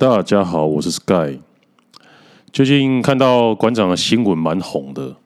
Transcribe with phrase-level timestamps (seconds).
[0.00, 1.40] 大家好，我是 Sky。
[2.50, 5.16] 最近看到馆长的新闻蛮红的，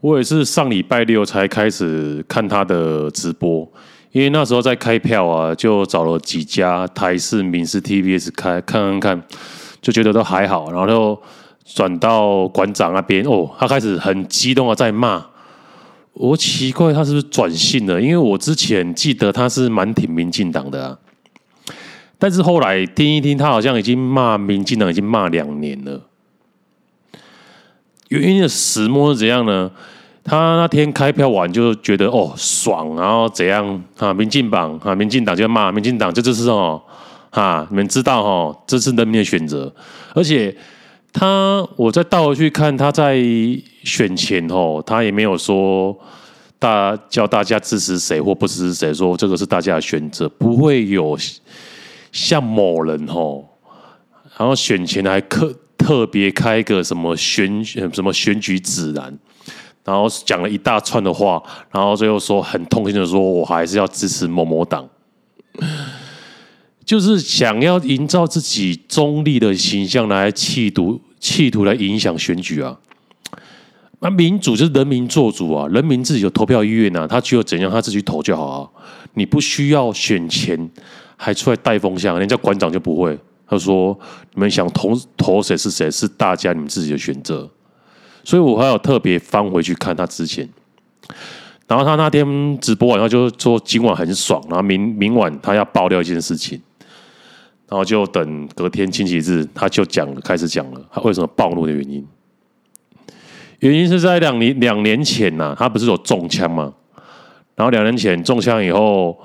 [0.00, 3.68] 我也是上礼拜六才开始看他的直播，
[4.12, 9.22] 因为那时候在开票啊，就找了几家台视、民视、TVS 开看看看，
[9.82, 11.20] 就觉得都还好，然后就
[11.64, 15.26] 转到馆长那边哦，他开始很激动的在骂，
[16.12, 18.00] 我奇怪他是不是转性了？
[18.00, 20.98] 因为我之前记得他是蛮挺民进党的啊。
[22.18, 26.00] 但是后来听一听，他好像已经骂民进党已经骂两年了。
[28.08, 29.70] 原因的始末是怎样呢？
[30.24, 34.12] 他那天开票完就觉得哦爽，然后怎样啊？
[34.12, 36.82] 民进党啊，民进党就骂民进党，这就是哦
[37.30, 39.72] 啊，你们知道哦，这是人民的选择。
[40.14, 40.54] 而且
[41.12, 43.16] 他，我再倒回去看他在
[43.84, 45.96] 选前哦，他也没有说
[46.58, 51.16] 大叫大家支持谁或不支持谁，说这个是大家的选择，不会有。
[52.20, 53.48] 像某人吼，
[54.36, 59.16] 然后选前还特特别开一个什么选什么选举指南，
[59.84, 64.88] 然后讲了一大串的话，然后最后说很痛心的说，我还是要支持某某党，
[66.84, 72.76] 就是想要营造自己中立的形象来企图企图来影响选举啊。
[74.00, 78.68] 那民主就是人民做主啊，人民自己有投票意愿啊，他只有怎样他自己投就好啊，
[79.14, 80.68] 你不需要选前。
[81.20, 83.18] 还出来带风向，人家馆长就不会。
[83.50, 83.98] 他说
[84.34, 87.50] ：“你们想投投谁是谁，是大家你们自己的选择。”
[88.22, 90.46] 所以我还有特别翻回去看他之前。
[91.66, 96.60] 然后他那天直播完后就说今晚很爽，然后明明晚他要爆料一件事情，
[97.68, 102.06] 然后就等隔天星期日他就讲，开始讲了他为什么暴怒的原因。
[103.60, 106.72] 原因是在两年两年前呐、他不是有中枪吗？
[107.56, 109.18] 然后两年前中枪以后。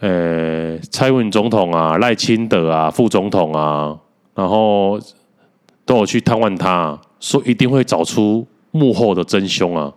[0.00, 3.98] 呃，蔡英文总统啊，赖清德啊，副总统啊，
[4.34, 5.00] 然后
[5.86, 9.90] 都有去探望他，说一定会找出幕后的真凶啊！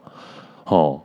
[0.64, 1.02] 哦，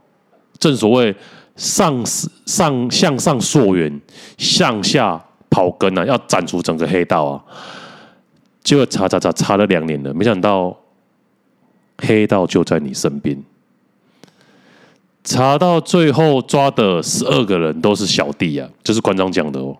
[0.60, 1.14] 正所谓
[1.56, 4.00] 上上向上溯源，
[4.38, 7.44] 向下刨根啊，要斩除整个黑道啊！
[8.62, 10.76] 结果查查查查了两年了，没想到
[11.98, 13.36] 黑道就在你身边。
[15.24, 19.76] 查到最后抓的十二个人都是小弟啊，这是馆长讲的哦。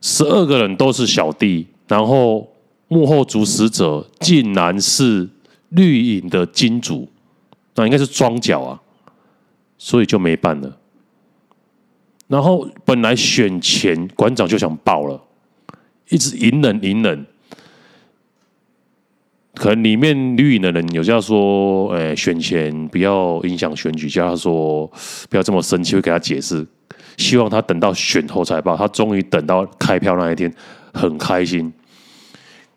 [0.00, 2.50] 十二个人都是小弟，然后
[2.88, 5.28] 幕后主使者竟然是
[5.68, 7.06] 绿影的金主，
[7.74, 8.80] 那应该是庄脚啊，
[9.76, 10.78] 所以就没办了。
[12.26, 15.22] 然后本来选前馆长就想爆了，
[16.08, 17.26] 一直隐忍隐忍。
[19.54, 24.86] 可能里面绿营的人有叫说，诶、选前不要影响选举，叫他说
[25.28, 26.66] 不要这么生气，会给他解释。
[27.16, 28.76] 希望他等到选后才报。
[28.76, 30.50] 他终于等到开票那一天，
[30.94, 31.70] 很开心，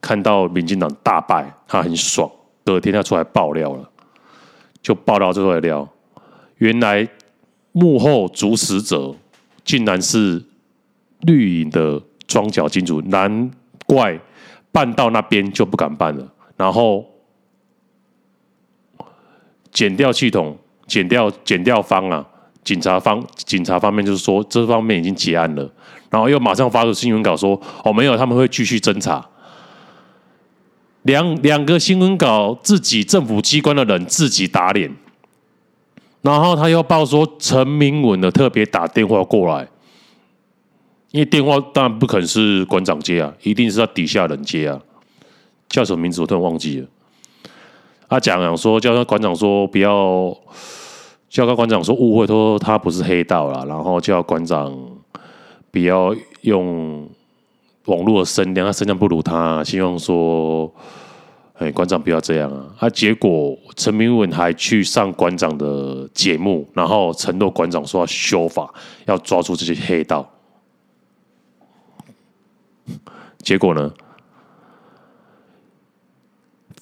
[0.02, 2.30] 看到民进党大败，他很爽。
[2.66, 3.90] 隔天他出来爆料了，
[4.82, 5.88] 就爆料这块料，
[6.58, 7.08] 原来
[7.72, 9.16] 幕后主使者
[9.64, 10.44] 竟然是
[11.22, 13.52] 绿营的庄脚金主，难
[13.86, 14.20] 怪
[14.72, 16.33] 办到那边就不敢办了。
[16.56, 17.06] 然后
[19.72, 22.26] 检调系统、检调检调方啊，
[22.64, 25.70] 警察方警察方面就是说这方面已经结案了，
[26.10, 29.28] 然后又马上发出新闻稿说哦没有，他们会继续侦查。
[31.02, 34.90] 两两个新闻稿自己政府机关的人自己打脸，
[36.22, 39.68] 然后他又报说陈明文的特别打电话过来，
[41.12, 44.80] 因为电话当然不可能是馆长接啊，一定是他底下人接啊。
[45.74, 46.88] 叫什么名字我突然忘记了。
[48.08, 50.32] 他讲讲说，叫他馆长说不要，
[51.28, 54.72] 叫他馆长说误会，说他不是黑道啦，然后叫馆长
[55.72, 57.10] 不要用
[57.86, 60.72] 网络的声量，他声量不如他，希望说，
[61.56, 62.68] 哎，馆长不要这样啊。
[62.78, 68.72] 啊，结果陈明文还去上馆长的节目，然后承诺馆长说要修法，
[69.08, 70.30] 要抓住这些黑道。
[73.40, 73.92] 结果呢？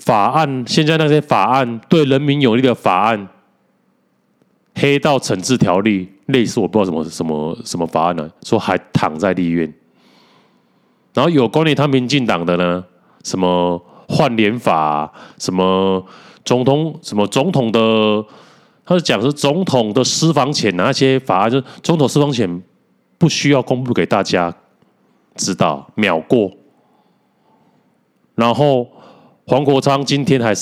[0.03, 3.29] 法案现在那些法案对人民有利的法案，
[4.73, 8.27] 黑道惩治条例类似我不知道什么什么什么法案呢？
[8.41, 9.71] 说还躺在立院，
[11.13, 12.83] 然后有关于他民进党的呢，
[13.23, 16.03] 什么换脸法，什么
[16.43, 18.25] 总统什么总统的，
[18.83, 22.63] 他是讲是总统的私房钱那些法案，就是总统私房钱
[23.19, 24.51] 不需要公布给大家
[25.35, 26.51] 知道，秒过，
[28.33, 28.87] 然后。
[29.45, 30.53] 黄国昌今天还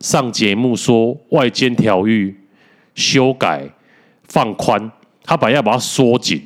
[0.00, 2.34] 上节目说外监条例
[2.94, 3.68] 修改
[4.24, 4.90] 放宽，
[5.24, 6.42] 他本来要把它缩紧，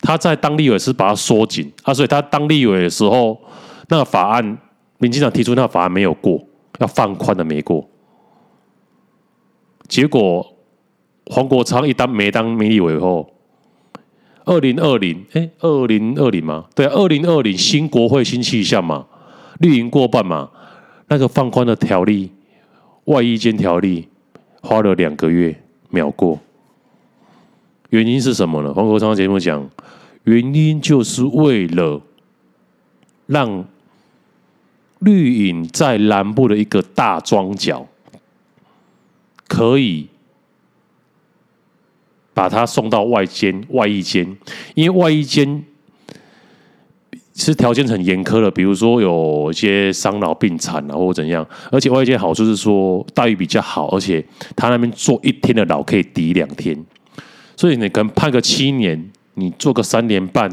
[0.00, 3.40] 他在当立委是把它缩紧啊，所以他当立委的时候，
[3.88, 4.58] 那个法案，
[4.98, 6.42] 民进党提出那个法案没有过，
[6.78, 7.88] 要放宽的没过。
[9.88, 10.56] 结果
[11.26, 13.30] 黄国昌一当没当立委以后，
[14.44, 16.66] 二零二零哎，二零二零吗？
[16.74, 19.06] 对，二零二零新国会新气象嘛，
[19.62, 20.50] 绿营过半嘛，
[21.06, 22.30] 那个放宽的条例，
[23.04, 24.08] 外衣间条例
[24.60, 25.56] 花了两个月
[25.88, 26.38] 秒过。
[27.90, 28.74] 原因是什么呢？
[28.74, 29.70] 黄国昌节目讲，
[30.24, 32.00] 原因就是为了
[33.26, 33.64] 让
[34.98, 37.86] 绿营在南部的一个大庄脚
[39.46, 40.08] 可以
[42.34, 44.36] 把它送到外间外役间，
[44.74, 45.64] 因为外役间
[47.34, 54.24] 是条件很严苛的，比如说有一些伤老病残啊，或者怎样，而且外界好处是说待遇比较好，而且
[54.54, 56.84] 他那边坐一天的牢可以抵两天。
[57.56, 60.50] 所以你可能判个七年，你做个三年半，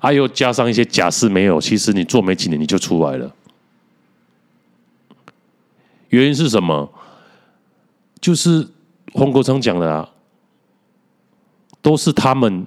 [0.00, 3.34] 啊，又加上一些假释没有，其实你做没几年你就出来了。
[6.08, 6.90] 原因是什么？
[8.20, 8.68] 就是
[9.12, 10.08] 黄国昌讲的啊，
[11.82, 12.66] 都是他们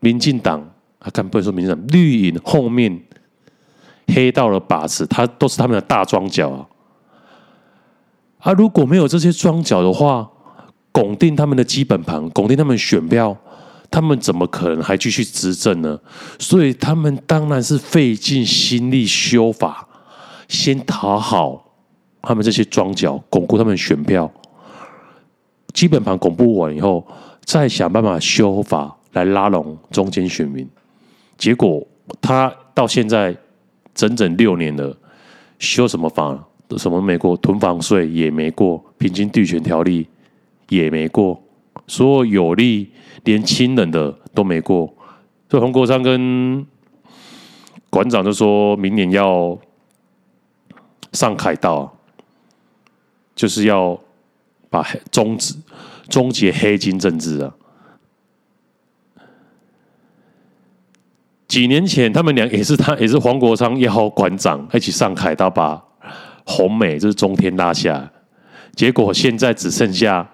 [0.00, 0.68] 民进党
[0.98, 3.00] 啊，敢不能说民进党绿营后面
[4.08, 6.66] 黑道的把持，他都是他们的大庄脚啊。
[8.40, 10.28] 啊，如果没有这些庄脚的话，
[10.92, 13.36] 拱定他们的基本盘，拱定他们选票，
[13.90, 15.98] 他们怎么可能还继续执政呢？
[16.38, 19.86] 所以他们当然是费尽心力修法，
[20.48, 21.72] 先讨好
[22.22, 24.30] 他们这些庄脚，巩固他们选票。
[25.72, 27.06] 基本盘巩固完以后，
[27.44, 30.68] 再想办法修法来拉拢中间选民。
[31.38, 31.86] 结果
[32.20, 33.34] 他到现在
[33.94, 34.94] 整整六年了，
[35.58, 36.46] 修什么法？
[36.76, 37.34] 什么没过？
[37.38, 40.06] 囤房税也没过，平均地权条例。
[40.70, 41.42] 也没过，
[41.86, 42.90] 所有有利
[43.24, 44.86] 连亲人的都没过，
[45.48, 46.66] 所以洪国昌跟
[47.88, 49.58] 馆长就说明年要
[51.14, 51.96] 上凯道，
[53.34, 53.98] 就是要
[54.68, 55.54] 把终止
[56.10, 57.54] 终结黑金政治啊！
[61.48, 65.82] 几年前他们俩也是他也是黄国昌一号馆长一起上凯道把
[66.44, 68.08] 红美就是中天拉下，
[68.76, 70.28] 结果现在只剩下。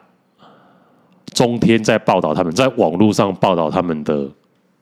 [1.32, 4.30] 中天在报道他们，在网络上报道他们的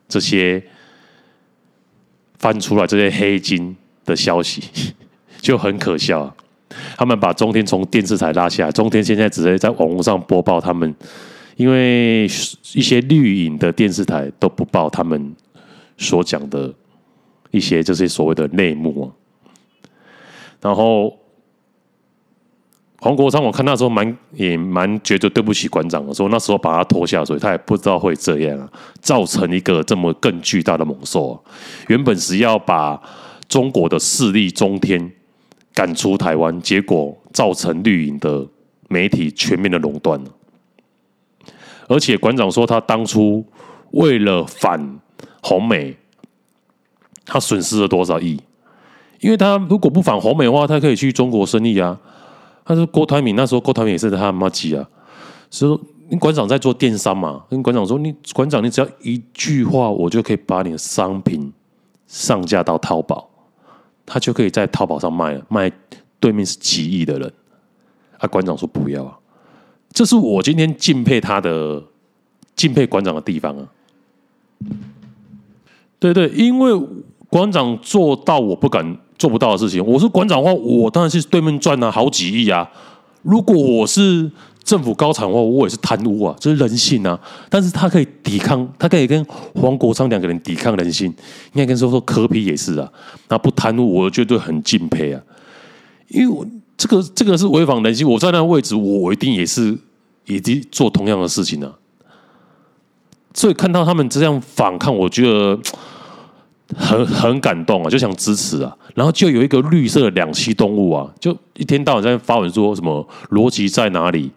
[0.07, 0.63] 这些
[2.39, 3.75] 翻出来这些黑金
[4.05, 4.63] 的消息，
[5.41, 6.31] 就很可笑。
[6.95, 10.95] 他们把中天从电视台拉下来，中天现在只是在网络上播报他们，
[11.57, 12.25] 因为
[12.75, 15.35] 一些绿营的电视台都不报他们
[15.97, 16.73] 所讲的
[17.51, 19.07] 一些这些所谓的内幕啊，
[20.61, 21.17] 然后。
[23.05, 31.35] 黄国昌，我看那时候蛮也蛮觉得对不起馆长的，说那时候把他拖下水，他也不知道会这样啊，造成一个这么更巨大的猛兽啊。
[31.89, 33.03] 原本是要把
[33.49, 35.13] 中国的势力中天
[35.75, 38.47] 赶出台湾，结果造成绿营的
[38.89, 40.23] 媒体全面的垄断。
[41.89, 43.45] 而且馆长说，他当初
[43.91, 45.01] 为了反
[45.43, 45.95] 红媒，
[47.27, 48.41] 他损失了多少亿？
[49.21, 52.01] 因为他如果不反红媒的话，他可以去中国生意啊。
[52.65, 54.89] 他说郭台铭那时候，郭台铭也是他妈鸡啊！
[55.51, 55.71] 所以
[56.11, 57.45] 说，馆长在做电商嘛？
[57.51, 61.53] 跟馆长说，你馆长，你只要一句话，我就可以把你的商品
[62.07, 63.29] 上架到淘宝，
[64.07, 65.71] 他就可以在淘宝上卖了，卖
[66.21, 67.33] 对面是几亿的人。
[68.19, 69.19] 啊，馆长说不要啊！
[69.93, 71.83] 这是我今天敬佩他的、
[72.55, 73.69] 敬佩馆长的地方啊！
[76.03, 76.73] 对对，因为
[77.29, 78.99] 馆长做到，我不敢。
[79.19, 82.69] 做不到的事情，我是馆长的话，我当然是对面赚了好几亿啊。
[83.23, 84.29] 如果我是
[84.65, 87.17] 政府高层的话，我也是贪污啊，这是人性啊。
[87.49, 91.07] 但是他可以抵抗，他可以跟黄国昌两个人抵抗人性。
[91.07, 92.93] 应该跟说说柯 P 也是啊，
[93.29, 95.23] 那不贪污，我绝对很敬佩啊。
[96.09, 96.45] 因为我
[96.77, 99.79] 这个这个是违反人性，我在那个位置，我一定也是
[100.27, 100.41] 也
[100.73, 101.73] 做同样的事情啊。
[103.35, 105.57] 所以看到他们这样反抗，我觉得。
[106.77, 114.31] 很很感动啊，就想支持啊，然后就有一个绿色两栖动物啊，就一天到晚在发文说什么逻辑在哪里？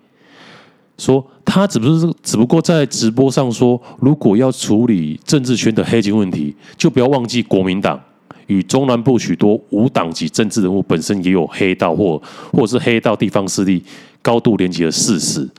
[0.98, 8.00] 说他只不是只不过在直播上说，如果要处理政治圈的黑金问题，就不要忘记国民党
[8.48, 12.22] 与中南部许多无党籍政治人物本身也有黑道或
[12.54, 13.84] 或者是黑道地方势力
[14.22, 15.50] 高度连结的事实，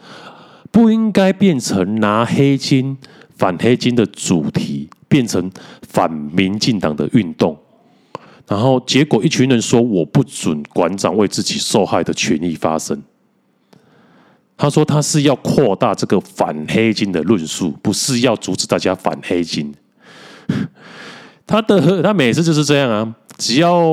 [0.71, 2.97] 不应该变成拿黑金
[3.37, 4.88] 反黑金的主题。
[5.08, 5.50] 变成
[5.88, 7.56] 反民进党的运动，
[8.46, 13.02] 然后结果一群人说，我不准馆长为自己受害的权益发声。
[14.58, 19.75] 他说他是要扩大这个反黑金的论述，不是要阻止大家反黑金。
[21.46, 23.84] 他的他每次就是这样啊，只要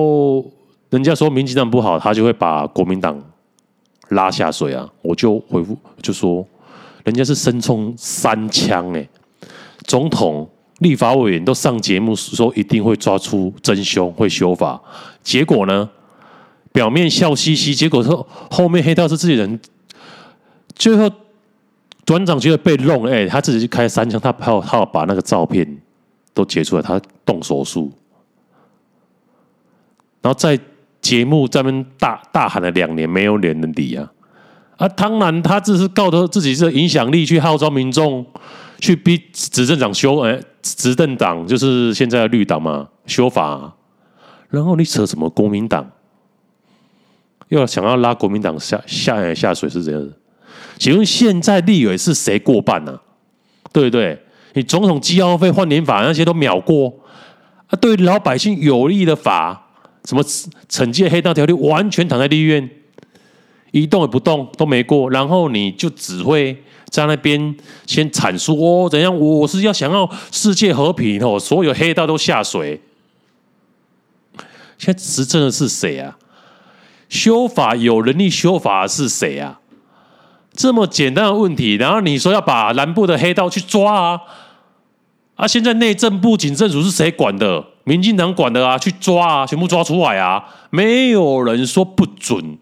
[0.90, 3.22] 人家说民进党不好，他就会把国民党
[4.10, 4.90] 拉下水啊。
[5.02, 6.48] 我就回复就说，
[7.04, 9.06] 人家是身中三枪哎，
[9.84, 10.50] 总统、
[10.80, 14.82] 立法委员都上节目说一定会抓出真凶，会修法，
[15.22, 15.90] 结果呢，
[16.72, 19.60] 表面笑嘻嘻，结果说后面黑道是自己人，
[20.76, 21.10] 最后。
[22.06, 25.66] 团长觉得被弄，哎、他自己去开三枪，他怕他把那个照片
[26.34, 27.90] 都截出来，他动手术，
[30.22, 30.60] 然后在
[31.00, 34.12] 节目这边大大喊了两年，没有人能理啊！
[34.76, 38.26] 啊，当然他只是靠着自己的影响力去号召民众
[38.80, 43.76] 去逼执政长修，哎、执政党就是现在的绿党嘛，修法，
[44.50, 45.92] 然后你扯什么国民党，
[47.50, 50.12] 又想要拉国民党下下下水是这样的。
[50.78, 53.02] 请问现在立委是谁过半呢、啊？
[53.72, 54.20] 对不对？
[54.54, 56.94] 你总统机要费换年法那些都秒过
[57.68, 57.76] 啊！
[57.82, 59.70] 对老百姓有利的法，
[60.06, 60.24] 什么
[60.70, 62.70] 惩戒黑道条例，完全躺在立院，
[63.74, 65.10] 一动也不动都没过。
[65.10, 69.14] 然后你就只会在那边先阐述哦，怎样？
[69.20, 72.82] 我是要想要世界和平哦，所有黑道都下水。
[74.78, 76.18] 现在执政的是谁啊？
[77.10, 79.60] 修法有能力修法的是谁啊？
[80.54, 84.22] 这么简单的问题，然后你说要把南部的黑道去抓啊？
[85.36, 87.66] 啊，现在内政部、警政署是谁管的？
[87.86, 90.44] 民进党管的啊，去抓啊，全部抓出来啊！
[90.70, 92.58] 没有人说不准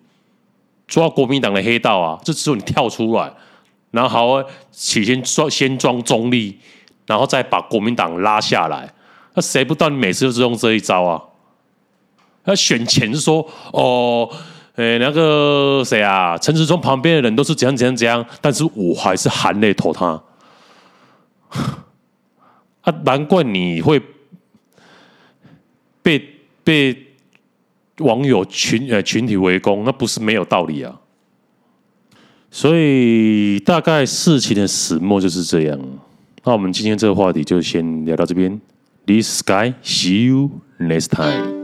[0.92, 3.32] 抓国民党的黑道啊，这只有你跳出来，
[3.92, 6.60] 然后好起先装先装中立，
[7.08, 8.94] 然后再把国民党拉下来。
[9.34, 11.24] 那谁不知道你每次都是用这一招啊？
[12.44, 14.30] 那选前说哦。
[14.76, 16.38] 哎，那个谁啊？
[16.38, 20.24] 陈时中旁边的人都是怎样怎样怎样，但是我还是含泪投他。
[22.82, 24.02] 啊，难怪你会
[26.02, 26.18] 被
[26.64, 27.11] 被
[28.02, 31.00] 网友群呃群体围攻，那不是没有道理啊。
[32.50, 35.80] 所以大概事情的始末就是这样。
[36.44, 38.60] 那我们今天这个话题就先聊到这边。
[39.06, 41.62] This guy, see you next time.